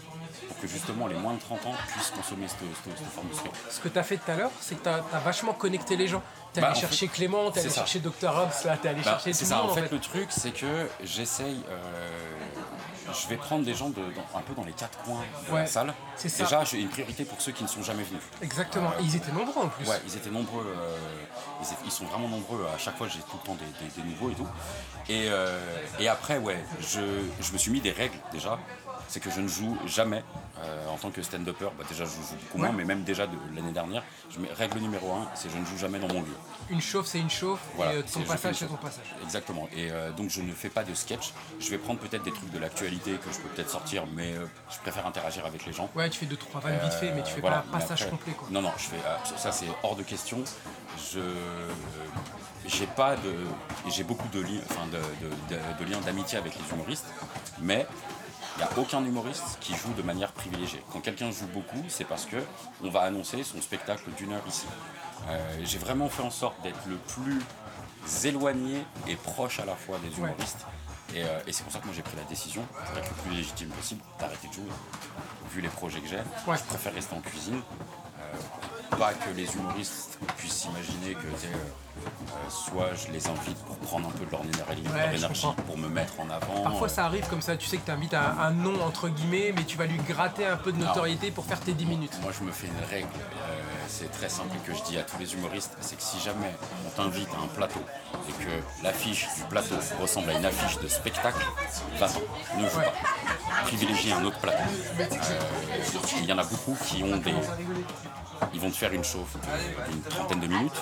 [0.62, 3.66] que justement les moins de 30 ans puissent consommer cette, cette- cette forme de spectacle.
[3.70, 6.08] Ce que tu as fait tout à l'heure, c'est que tu as, vachement connecté les
[6.08, 6.22] gens.
[6.54, 7.76] Tu es Bah, allé en chercher fait, Clément, tu es allé ça.
[7.82, 8.30] chercher Dr.
[8.30, 9.72] Hobbs, tu es allé Bah, chercher tout ça, monde.
[9.72, 11.62] en fait, le truc, c'est que j'essaye.
[11.70, 12.10] euh,
[13.14, 15.60] je vais prendre des gens de, dans- un peu dans les quatre coins de Ouais,
[15.62, 15.94] la salle.
[16.16, 16.44] c'est ça.
[16.44, 18.22] Déjà, j'ai une priorité pour ceux qui ne sont jamais venus.
[18.42, 19.88] Exactement, et ils étaient nombreux en plus.
[19.88, 20.66] Ouais, ils étaient nombreux.
[20.66, 20.98] euh,
[21.62, 22.66] ils, étaient- ils sont vraiment nombreux.
[22.74, 24.48] À chaque fois, j'ai tout le temps des, des- des nouveaux et tout.
[25.08, 25.60] Et, euh,
[26.00, 27.00] et après, ouais, je,
[27.42, 28.58] je me suis mis des règles déjà.
[29.08, 30.24] C'est que je ne joue jamais
[30.60, 31.70] euh, en tant que stand-upper.
[31.78, 32.76] Bah, déjà, je joue beaucoup moins, Ouais.
[32.78, 34.04] mais même déjà de l'année dernière.
[34.32, 36.36] Je mets, règle numéro un, c'est je ne joue jamais dans mon lieu.
[36.70, 39.06] Une chauffe, c'est une chauffe, Voilà, et ton passage, c'est ton passage.
[39.24, 39.70] Exactement.
[39.76, 41.34] Et euh, donc je ne fais pas de sketch.
[41.60, 44.46] Je vais prendre peut-être des trucs de l'actualité que je peux peut-être sortir, mais euh,
[44.72, 45.90] je préfère interagir avec les gens.
[45.96, 48.02] Ouais, tu fais deux, trois vannes vite fait, mais tu fais voilà, pas un passage
[48.04, 48.48] après- complet, quoi.
[48.50, 50.44] Non, non, je fais, ah, ça c'est hors de question.
[51.14, 51.20] Je
[52.68, 53.34] j'ai pas de,
[53.92, 57.06] j'ai beaucoup de liens, enfin de- de liens d'amitié avec les humoristes,
[57.62, 57.86] mais
[58.56, 60.82] il n'y a aucun humoriste qui joue de manière privilégiée.
[60.92, 62.38] Quand quelqu'un joue beaucoup, c'est parce que
[62.84, 64.66] on va annoncer son spectacle d'une heure ici.
[65.28, 67.42] Euh, j'ai vraiment fait en sorte d'être le plus
[68.24, 70.66] éloigné et proche à la fois des humoristes.
[71.14, 73.16] Et, euh, et c'est pour ça que moi j'ai pris la décision, pour être le
[73.24, 74.64] plus légitime possible, d'arrêter de jouer.
[75.52, 76.58] Vu les projets que j'ai, Ouais.
[76.58, 77.62] je préfère rester en cuisine.
[78.20, 78.38] Euh,
[78.92, 84.08] pas que les humoristes puissent imaginer que sais, euh, soit je les invite pour prendre
[84.10, 84.84] un peu de leur énergie,
[85.22, 86.64] leur pour me mettre en avant.
[86.64, 89.54] Parfois ça arrive comme ça, tu sais que tu invites un, un nom entre guillemets,
[89.56, 92.18] mais tu vas lui gratter un peu de notoriété pour faire tes 10 minutes.
[92.22, 93.08] Moi, je me fais une règle.
[93.50, 96.54] euh, c'est très simple que je dis à tous les humoristes c'est que si jamais
[96.86, 97.80] on t'invite à un plateau
[98.28, 101.46] et que l'affiche du plateau ressemble à une affiche de spectacle,
[102.00, 102.20] va-t'en,
[102.60, 102.94] ne joue pas.
[103.64, 104.64] Privilégie un autre plateau.
[105.00, 105.40] Euh,
[106.18, 107.34] Il y en a beaucoup qui ont des.
[108.56, 109.36] Ils vont te faire une chauffe
[109.90, 110.82] d'une trentaine de minutes,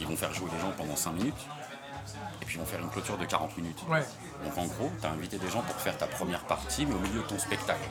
[0.00, 1.46] ils vont faire jouer les gens pendant 5 minutes,
[2.40, 3.82] et puis ils vont faire une clôture de 40 minutes.
[3.86, 4.02] Ouais.
[4.42, 6.98] Donc en gros, tu as invité des gens pour faire ta première partie, mais au
[7.00, 7.86] milieu de ton spectacle.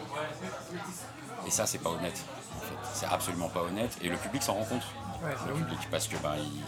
[1.46, 2.20] Et ça, c'est pas honnête.
[2.58, 2.90] en fait.
[2.96, 3.96] C'est absolument pas honnête.
[4.02, 4.84] Et le public s'en rend compte.
[5.24, 6.64] Ouais, le bah public, parce que bah, il,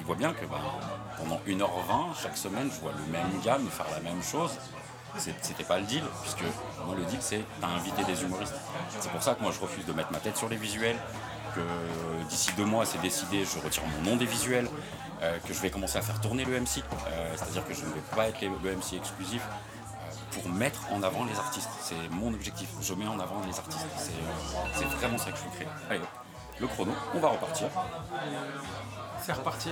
[0.00, 0.60] il voit bien que bah,
[1.18, 4.52] pendant 1h20, chaque semaine, je vois le même gars me faire la même chose.
[5.16, 6.44] C'était pas le deal, puisque
[6.86, 8.54] moi le deal c'est t'as invité des humoristes.
[9.00, 10.96] C'est pour ça que moi je refuse de mettre ma tête sur les visuels,
[11.54, 14.68] que d'ici deux mois c'est décidé, je retire mon nom des visuels,
[15.22, 17.86] euh, que je vais commencer à faire tourner le MC, euh, c'est-à-dire que je ne
[17.86, 21.70] vais pas être le MC exclusif euh, pour mettre en avant les artistes.
[21.80, 23.86] C'est mon objectif, je mets en avant les artistes.
[23.96, 25.68] C'est euh, c'est vraiment ça que je veux créer.
[25.90, 26.08] Allez, hop,
[26.60, 27.68] le chrono, on va repartir.
[29.24, 29.70] C'est reparti.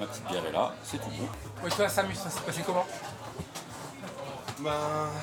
[0.00, 1.28] Ma petite bière est là, c'est tout bon.
[1.62, 2.86] Ouais, toi Samus, ça s'est passé comment?
[4.60, 4.70] Ben,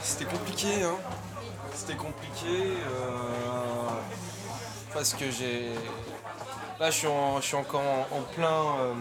[0.03, 0.95] c'était compliqué, hein.
[1.73, 3.89] C'était compliqué euh,
[4.99, 5.69] parce que j'ai.
[6.77, 6.97] Là, je
[7.41, 7.81] suis, encore
[8.11, 8.61] en, plein.
[8.81, 8.93] euh,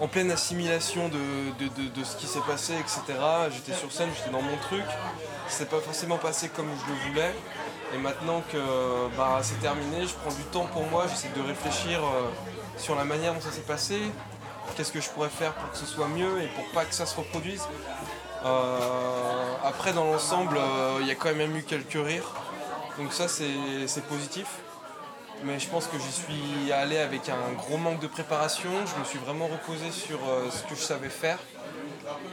[0.00, 3.18] en pleine assimilation de, ce qui s'est passé, etc.
[3.50, 4.84] J'étais sur scène, j'étais dans mon truc.
[5.48, 7.34] C'est pas forcément passé comme je le voulais.
[7.92, 8.58] Et maintenant que
[9.16, 12.30] bah, c'est terminé, je prends du temps pour moi, j'essaie de réfléchir euh,
[12.78, 14.00] sur la manière dont ça s'est passé,
[14.76, 17.04] qu'est-ce que je pourrais faire pour que ce soit mieux et pour pas que ça
[17.04, 17.64] se reproduise.
[18.44, 20.56] Euh, après, dans l'ensemble,
[21.00, 22.32] il y a quand même eu quelques rires.
[22.98, 24.46] Donc ça, c'est positif.
[25.42, 28.70] Mais je pense que j'y suis allé avec un gros manque de préparation.
[28.84, 31.38] Je me suis vraiment reposé sur euh, ce que je savais faire.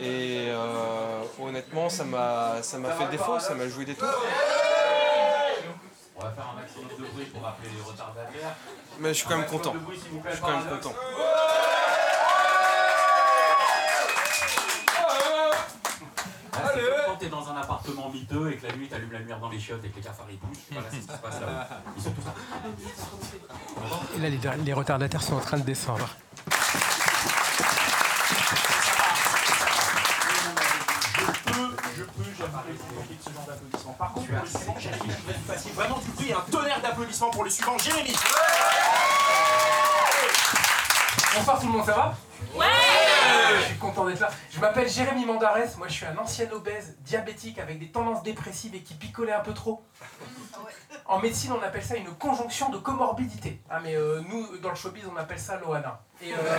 [0.01, 4.09] Et euh, honnêtement, ça m'a fait défaut, ça m'a joué des tours.
[6.17, 8.55] On va faire un maximum de bruit pour rappeler les retardataires.
[8.99, 9.73] Mais je suis quand même content.
[10.25, 10.95] Je suis quand même content.
[16.67, 19.19] Ah, c'est comme quand t'es dans un appartement miteux et que la nuit t'allumes la
[19.19, 20.57] lumière dans les chiottes et que les cafards ils bougent.
[20.71, 21.75] Voilà, c'est ce qui se passe là-haut.
[21.95, 22.33] Ils sont tous là.
[24.15, 26.07] Et là, les, les retardataires sont en train de descendre.
[33.97, 36.41] Par contre, pour le suivant, Jérémy, je que vous fassiez vraiment du bruit et un
[36.51, 38.13] tonnerre d'applaudissements pour le suivant, Jérémy.
[41.35, 42.15] Bonsoir tout le monde, ça va?
[43.55, 44.29] Je suis content d'être là.
[44.51, 48.75] Je m'appelle Jérémy Mandarès, moi je suis un ancien obèse, diabétique avec des tendances dépressives
[48.75, 49.83] et qui picolait un peu trop.
[51.05, 53.61] En médecine, on appelle ça une conjonction de comorbidité.
[53.69, 56.01] Ah, mais euh, nous, dans le showbiz, on appelle ça l'OANA.
[56.21, 56.37] Et euh,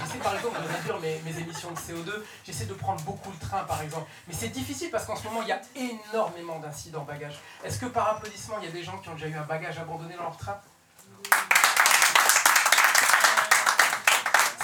[0.00, 2.10] J'essaie par exemple de réduire mes, mes émissions de CO2.
[2.44, 4.10] J'essaie de prendre beaucoup le train par exemple.
[4.26, 7.38] Mais c'est difficile parce qu'en ce moment, il y a énormément d'incidents bagages.
[7.62, 9.78] Est-ce que par applaudissement, il y a des gens qui ont déjà eu un bagage
[9.78, 10.58] abandonné dans leur train?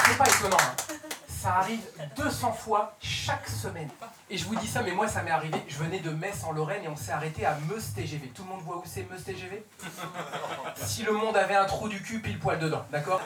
[0.06, 0.56] C'est pas étonnant.
[0.60, 0.74] hein.
[1.28, 1.80] Ça arrive
[2.16, 3.88] 200 fois chaque semaine.
[4.30, 5.62] Et je vous dis ça, mais moi ça m'est arrivé.
[5.68, 8.28] Je venais de Metz en Lorraine et on s'est arrêté à Meuse TGV.
[8.28, 9.62] Tout le monde voit où c'est Meuse TGV
[10.76, 13.20] Si le monde avait un trou du cul pile poil dedans, d'accord?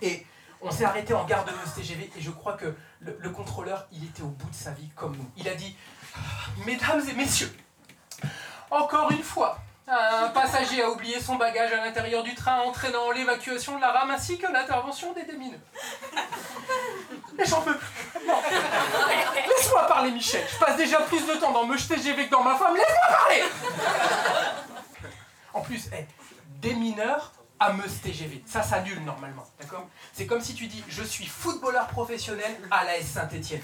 [0.00, 0.26] Et
[0.60, 3.86] on s'est arrêté en gare de Meuse TGV et je crois que le, le contrôleur,
[3.92, 5.30] il était au bout de sa vie comme nous.
[5.36, 5.76] Il a dit
[6.66, 7.54] Mesdames et messieurs,
[8.70, 13.76] encore une fois, un passager a oublié son bagage à l'intérieur du train, entraînant l'évacuation
[13.76, 15.60] de la rame ainsi que l'intervention des démineux.
[17.38, 18.20] Et j'en peux plus.
[19.48, 20.44] Laisse-moi parler, Michel.
[20.52, 22.76] Je passe déjà plus de temps dans Meuch TGV que dans ma femme.
[22.76, 23.42] Laisse-moi parler
[25.54, 26.06] En plus, eh,
[26.60, 28.42] des mineurs à Meuse TGV.
[28.46, 29.86] Ça s'annule normalement, d'accord?
[30.12, 33.62] C'est comme si tu dis je suis footballeur professionnel à la S Saint-Etienne.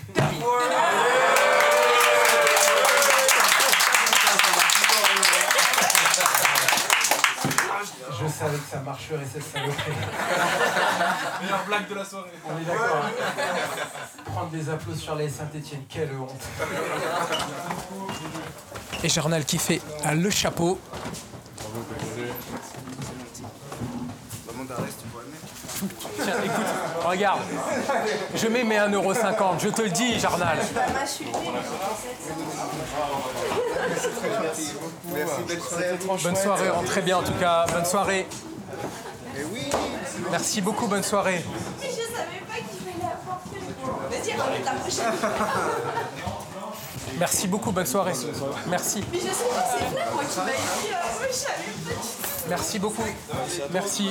[8.20, 9.92] Je savais que ça marcherait cette saloperie.
[11.42, 12.30] Meilleure blague de la soirée.
[12.44, 13.04] On est d'accord.
[13.04, 13.10] hein.
[14.24, 16.42] Prendre des applaudissements sur les Saint-Etienne, quelle honte.
[19.04, 19.80] Et Journal qui fait
[20.12, 20.78] le chapeau.
[26.22, 26.66] Tiens, écoute,
[27.08, 27.40] regarde.
[28.34, 30.58] Je mets mes 1,50€, je te le dis, Jarnal.
[36.22, 37.66] Bonne soirée, rentrez bien en tout cas.
[37.72, 38.26] Bonne soirée.
[40.30, 41.44] Merci beaucoup, bonne soirée.
[41.80, 43.60] Mais je savais pas qu'il fallait apporter.
[44.10, 45.12] Vas-y, ramène ta prochaine.
[47.18, 48.12] Merci beaucoup, bonne soirée.
[48.66, 49.04] Merci.
[49.12, 50.90] Mais je sais pas, c'est Flair, moi, qui m'a écrit.
[50.90, 52.00] ouais, je savais pas.
[52.48, 53.02] Merci beaucoup.
[53.72, 54.10] Merci.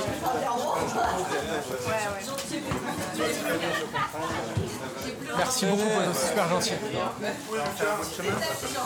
[5.66, 6.72] beaucoup, Pozo, c'est super gentil.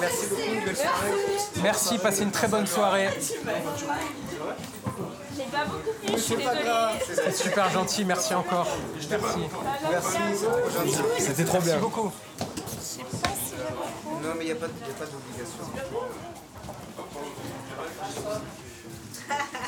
[0.01, 1.13] Merci beaucoup, belle soirée.
[1.63, 3.09] Merci, passez une très bonne soirée.
[5.35, 7.35] J'ai pas beaucoup pris, je suis désolée.
[7.35, 8.69] Super gentil, merci encore.
[9.11, 9.49] Merci.
[9.91, 10.19] Merci.
[11.19, 11.77] C'était trop bien.
[11.77, 12.13] Merci beaucoup.
[14.23, 15.65] Non, mais il n'y a pas, pas d'obligation.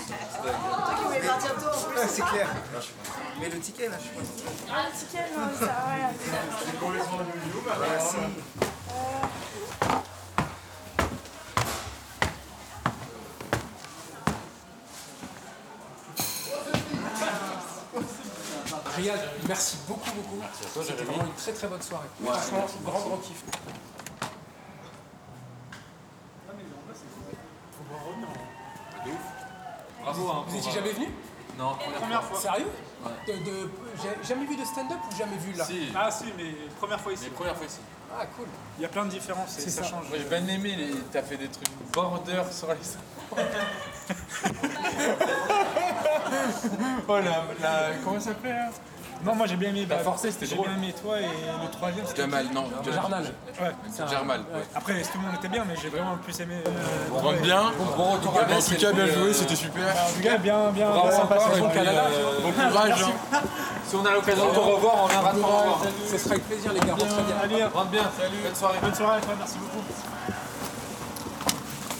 [0.06, 2.00] Toi qui voulais partir tôt en plus.
[2.02, 2.48] Ah, c'est clair.
[3.40, 4.72] Mais le ticket, là, je sais pas.
[4.74, 6.10] Ah, le ticket, non, ça va rien.
[7.90, 8.16] Merci.
[18.96, 20.40] Riyad, merci beaucoup, beaucoup.
[20.82, 22.06] C'était vraiment une très très bonne soirée.
[22.22, 23.42] Franchement, grand grand kiff.
[30.14, 30.44] Bravo, hein.
[30.48, 31.06] Vous étiez jamais venu
[31.58, 32.40] Non, Première fois.
[32.40, 32.66] Sérieux
[33.26, 33.70] de, de-
[34.02, 35.88] J'ai jamais vu de stand-up ou jamais vu là Si.
[35.94, 37.24] Ah si, mais première fois ici.
[37.24, 37.78] Mais première fois ici.
[38.16, 38.46] Ah cool.
[38.78, 39.88] Il y a plein de différences et ça, ça.
[39.90, 40.08] change.
[40.08, 40.90] Moi j'ai bien aimé, les...
[41.12, 42.76] t'as fait des trucs border sur les
[47.08, 47.90] Oh la, la...
[48.04, 48.70] Comment ça s'appelait là
[49.24, 49.86] Non, moi j'ai bien aimé.
[49.88, 50.68] Bah, forcée, c'était J'ai drôle.
[50.68, 52.04] bien aimé toi et le troisième.
[52.06, 52.64] c'était Jamal, non.
[52.92, 53.24] Jarnal.
[53.60, 53.72] Ouais.
[54.10, 54.40] Jarmal.
[54.74, 56.56] Après, tout le monde était bien, mais j'ai vraiment le plus aimé.
[56.66, 56.70] euh,
[57.12, 57.62] On rentre bien.
[57.96, 59.84] Bon retour à En tout cas, bien joué, c'était super.
[59.88, 61.38] En tout cas, bien, bien, Bravo bien sympa.
[61.40, 62.04] c'est puis, Canada.
[62.10, 63.02] euh, bon courage.
[63.32, 63.38] hein.
[63.86, 65.80] Si on a l'occasion de te revoir, on viendra te revoir.
[66.10, 67.36] Ce sera avec plaisir les gars, rentrez bien.
[67.42, 68.36] Allez, Rentre bien, salut.
[68.44, 68.78] Bonne soirée.
[68.82, 69.84] bonne soirée à toi, merci beaucoup.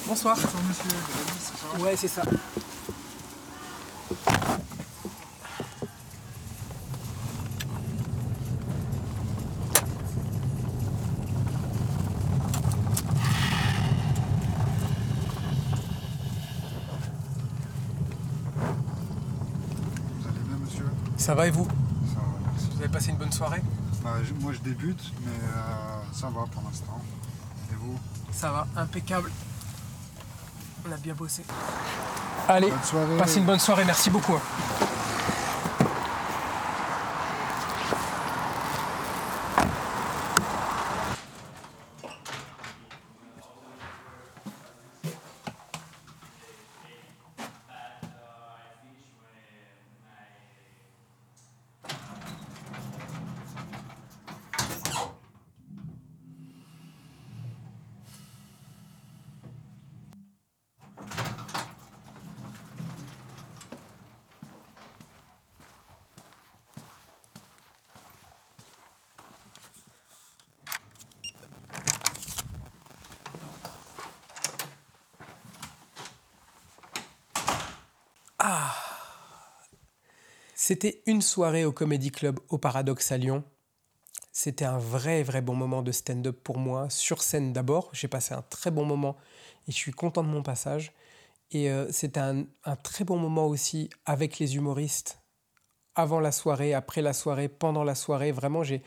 [0.07, 0.37] Bonsoir.
[1.79, 2.23] Ouais, c'est ça.
[21.25, 21.65] Ça va et vous
[22.13, 22.69] Ça va, merci.
[22.75, 23.63] Vous avez passé une bonne soirée
[24.03, 27.01] Bah, je- moi, je débute, mais euh, ça va pour l'instant.
[27.73, 27.99] Et vous
[28.31, 29.31] Ça va, impeccable.
[30.87, 31.43] On a bien bossé.
[32.47, 34.39] Allez, Bonne passez une bonne soirée, merci beaucoup.
[80.75, 83.45] C'était une soirée au Comedy Club au Paradoxe à Lyon.
[84.33, 86.91] C'était un vrai, vrai bon moment de stand-up pour moi.
[86.91, 89.17] Sur scène d'abord, j'ai passé un très bon moment
[89.69, 90.93] et je suis content de mon passage.
[91.53, 95.21] Et euh, c'était un, un très bon moment aussi avec les humoristes.
[95.95, 98.33] Avant la soirée, après la soirée, pendant la soirée.
[98.33, 98.83] Vraiment, j'ai.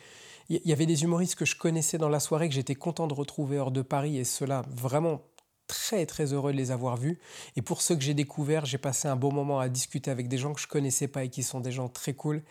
[0.49, 3.13] Il y avait des humoristes que je connaissais dans la soirée que j'étais content de
[3.13, 5.21] retrouver hors de Paris et cela vraiment
[5.67, 7.19] très très heureux de les avoir vus.
[7.55, 10.37] Et pour ceux que j'ai découverts, j'ai passé un bon moment à discuter avec des
[10.37, 12.41] gens que je connaissais pas et qui sont des gens très cool.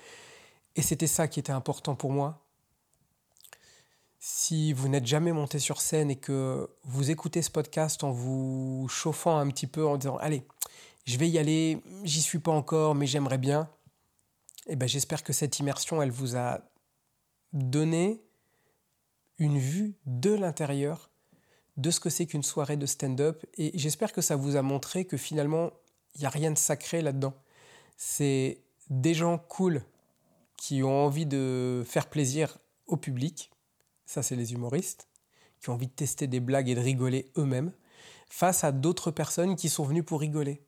[0.77, 2.43] Et c'était ça qui était important pour moi.
[4.21, 8.87] Si vous n'êtes jamais monté sur scène et que vous écoutez ce podcast en vous
[8.89, 10.43] chauffant un petit peu, en disant allez,
[11.05, 13.71] je vais y aller, j'y suis pas encore, mais j'aimerais bien.
[14.67, 16.61] Et ben j'espère que cette immersion, elle vous a
[17.53, 18.21] donné
[19.39, 21.11] une vue de l'intérieur
[21.77, 23.45] de ce que c'est qu'une soirée de stand-up.
[23.59, 25.71] Et j'espère que ça vous a montré que finalement,
[26.15, 27.35] il n'y a rien de sacré là-dedans.
[27.97, 29.83] C'est des gens cool
[30.57, 33.51] qui ont envie de faire plaisir au public.
[34.07, 35.09] Ça, c'est les humoristes
[35.61, 37.73] qui ont envie de tester des blagues et de rigoler eux-mêmes
[38.29, 40.63] face à d'autres personnes qui sont venues pour rigoler.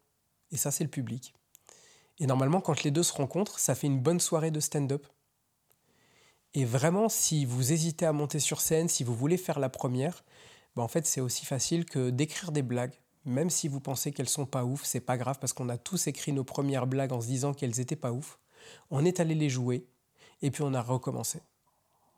[0.50, 1.34] Et ça, c'est le public.
[2.18, 5.06] Et normalement, quand les deux se rencontrent, ça fait une bonne soirée de stand-up.
[6.54, 10.24] Et vraiment, si vous hésitez à monter sur scène, si vous voulez faire la première,
[10.78, 12.94] ben en fait, c'est aussi facile que d'écrire des blagues.
[13.24, 16.06] Même si vous pensez qu'elles sont pas ouf, c'est pas grave parce qu'on a tous
[16.06, 18.38] écrit nos premières blagues en se disant qu'elles étaient pas ouf.
[18.88, 19.88] On est allé les jouer
[20.40, 21.40] et puis on a recommencé.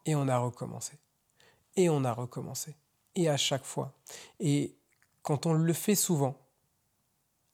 [0.04, 0.98] Et on a recommencé.
[1.74, 2.76] Et on a recommencé.
[3.14, 3.94] Et à chaque fois.
[4.40, 4.76] Et
[5.22, 6.36] quand on le fait souvent,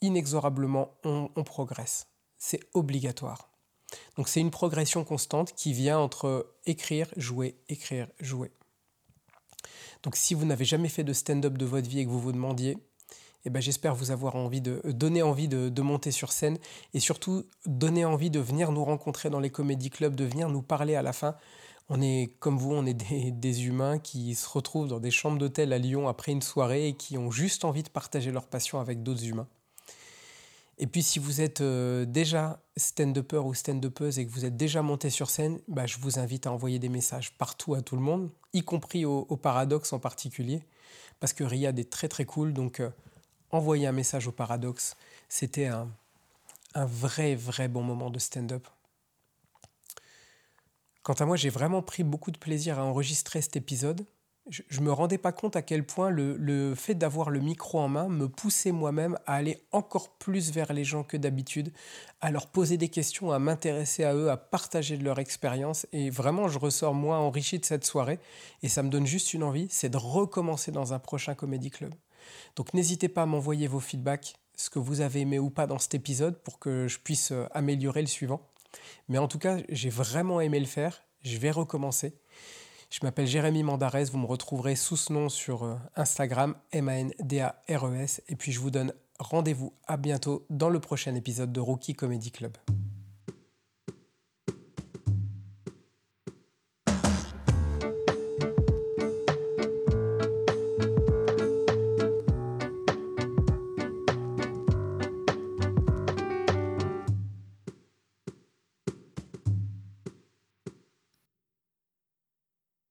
[0.00, 2.08] inexorablement, on progresse.
[2.36, 3.48] C'est obligatoire.
[4.16, 8.50] Donc c'est une progression constante qui vient entre écrire, jouer, écrire, jouer.
[10.02, 12.32] Donc si vous n'avez jamais fait de stand-up de votre vie et que vous vous
[12.32, 12.76] demandiez,
[13.46, 16.58] eh ben, j'espère vous avoir envie de donner envie de, monter sur scène
[16.94, 20.62] et surtout donner envie de venir nous rencontrer dans les comédie clubs, de venir nous
[20.62, 21.36] parler à la fin.
[21.88, 25.72] On est comme vous, on est des humains qui se retrouvent dans des chambres d'hôtel
[25.72, 29.04] à Lyon après une soirée et qui ont juste envie de partager leur passion avec
[29.04, 29.46] d'autres humains.
[30.78, 34.82] Et puis si vous êtes euh, déjà stand-upper ou stand-upeuse et que vous êtes déjà
[34.82, 38.02] monté sur scène, bah, je vous invite à envoyer des messages partout à tout le
[38.02, 40.62] monde, y compris au, Paradoxe en particulier,
[41.18, 42.90] parce que Riyad est très très cool, donc euh,
[43.50, 44.96] envoyez un message au Paradoxe.
[45.30, 45.88] C'était un,
[46.74, 48.68] un vrai vrai bon moment de stand-up.
[51.02, 54.04] Quant à moi, j'ai vraiment pris beaucoup de plaisir à enregistrer cet épisode.
[54.48, 57.80] Je ne me rendais pas compte à quel point le, le fait d'avoir le micro
[57.80, 61.72] en main me poussait moi-même à aller encore plus vers les gens que d'habitude,
[62.20, 65.86] à leur poser des questions, à m'intéresser à eux, à partager de leur expérience.
[65.92, 68.20] Et vraiment, je ressors moi enrichi de cette soirée.
[68.62, 71.92] Et ça me donne juste une envie, c'est de recommencer dans un prochain Comédie Club.
[72.54, 75.78] Donc n'hésitez pas à m'envoyer vos feedbacks, ce que vous avez aimé ou pas dans
[75.78, 78.40] cet épisode, pour que je puisse euh, améliorer le suivant.
[79.08, 81.02] Mais en tout cas, j'ai vraiment aimé le faire.
[81.22, 82.14] Je vais recommencer.
[82.98, 84.10] Je m'appelle Jérémy Mandarès.
[84.10, 88.22] Vous me retrouverez sous ce nom sur euh, Instagram, M-A-N-D-A-R-E-S.
[88.30, 92.30] Et puis je vous donne rendez-vous à bientôt dans le prochain épisode de Rookie Comedy
[92.30, 92.56] Club.